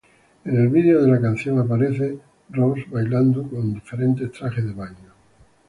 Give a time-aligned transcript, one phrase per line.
[0.45, 2.17] En el video de la canción aparece
[2.49, 5.13] Ross bailando con diferentes trajes de baño.